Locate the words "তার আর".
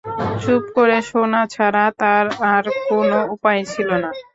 1.99-2.65